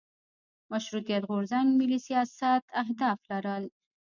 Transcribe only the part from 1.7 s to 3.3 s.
ملي سیاست اهداف